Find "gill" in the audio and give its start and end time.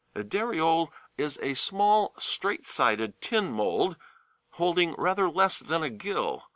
5.91-6.45